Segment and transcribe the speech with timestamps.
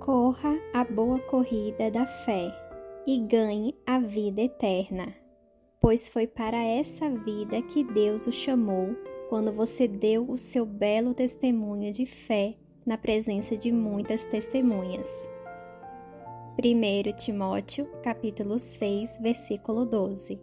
[0.00, 2.50] Corra a boa corrida da fé
[3.06, 5.14] e ganhe a vida eterna,
[5.78, 8.96] pois foi para essa vida que Deus o chamou
[9.28, 15.06] quando você deu o seu belo testemunho de fé na presença de muitas testemunhas.
[16.58, 20.40] 1 Timóteo, capítulo 6, versículo 12.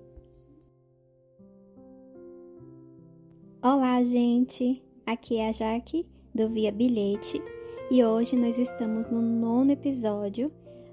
[3.64, 4.84] Olá, gente!
[5.04, 7.42] Aqui é a Jaque do Via Bilhete
[7.90, 10.52] e hoje nós estamos no nono episódio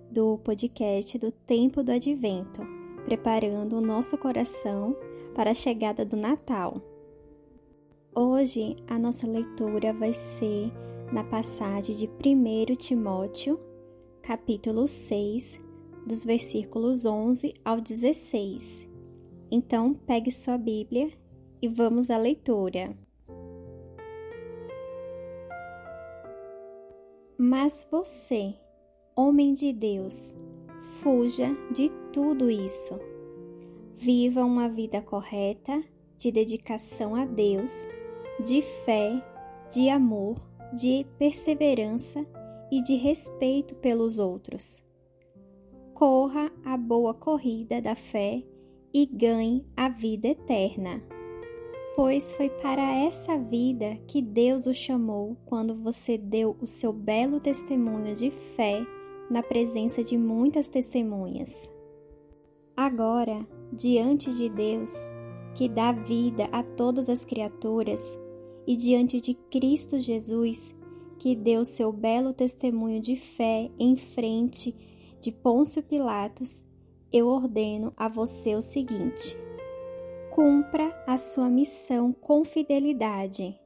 [0.09, 2.63] do podcast do Tempo do Advento,
[3.05, 4.97] preparando o nosso coração
[5.35, 6.81] para a chegada do Natal.
[8.15, 10.71] Hoje a nossa leitura vai ser
[11.13, 13.59] na passagem de 1 Timóteo,
[14.23, 15.61] capítulo 6,
[16.07, 18.89] dos versículos 11 ao 16.
[19.51, 21.11] Então, pegue sua Bíblia
[21.61, 22.97] e vamos à leitura.
[27.37, 28.55] Mas você,
[29.17, 30.35] homem de Deus,
[31.01, 32.99] fuja de tudo isso.
[33.97, 35.83] Viva uma vida correta,
[36.17, 37.89] de dedicação a Deus,
[38.45, 39.21] de fé,
[39.69, 40.41] de amor,
[40.73, 42.25] de perseverança
[42.71, 44.81] e de respeito pelos outros.
[45.93, 48.45] Corra a boa corrida da fé
[48.93, 51.03] e ganhe a vida eterna
[51.97, 57.39] pois foi para essa vida que Deus o chamou quando você deu o seu belo
[57.39, 58.85] testemunho de fé
[59.31, 61.71] na presença de muitas testemunhas.
[62.77, 64.93] Agora, diante de Deus,
[65.55, 68.19] que dá vida a todas as criaturas,
[68.67, 70.75] e diante de Cristo Jesus,
[71.19, 74.75] que deu seu belo testemunho de fé em frente
[75.21, 76.65] de Pôncio Pilatos,
[77.13, 79.37] eu ordeno a você o seguinte:
[80.35, 83.57] cumpra a sua missão com fidelidade,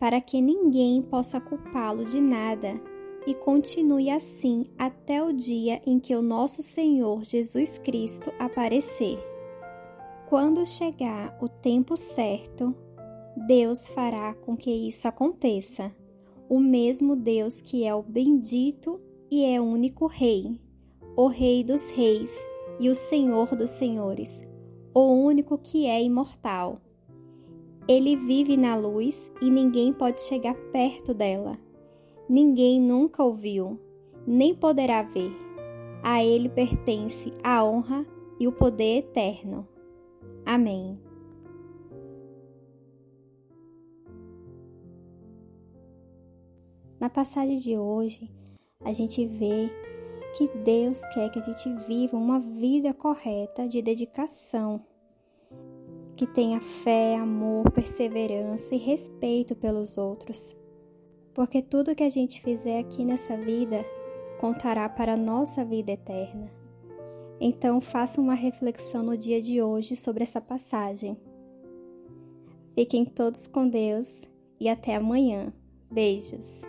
[0.00, 2.80] para que ninguém possa culpá-lo de nada
[3.26, 9.18] e continue assim até o dia em que o nosso Senhor Jesus Cristo aparecer.
[10.30, 12.74] Quando chegar o tempo certo,
[13.46, 15.94] Deus fará com que isso aconteça.
[16.48, 18.98] O mesmo Deus que é o bendito
[19.30, 20.58] e é o único Rei,
[21.14, 22.34] o Rei dos Reis
[22.80, 24.47] e o Senhor dos Senhores
[24.98, 26.76] o único que é imortal.
[27.86, 31.58] Ele vive na luz e ninguém pode chegar perto dela.
[32.28, 33.78] Ninguém nunca ouviu,
[34.26, 35.32] nem poderá ver.
[36.02, 38.06] A ele pertence a honra
[38.38, 39.66] e o poder eterno.
[40.44, 40.98] Amém.
[47.00, 48.30] Na passagem de hoje,
[48.84, 49.70] a gente vê
[50.36, 54.84] que Deus quer que a gente viva uma vida correta de dedicação,
[56.16, 60.54] que tenha fé, amor, perseverança e respeito pelos outros.
[61.32, 63.84] Porque tudo que a gente fizer aqui nessa vida
[64.40, 66.50] contará para a nossa vida eterna.
[67.40, 71.16] Então, faça uma reflexão no dia de hoje sobre essa passagem.
[72.74, 74.24] Fiquem todos com Deus
[74.58, 75.52] e até amanhã.
[75.90, 76.62] Beijos!